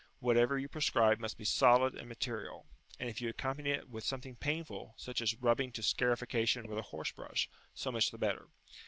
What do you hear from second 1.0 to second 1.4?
must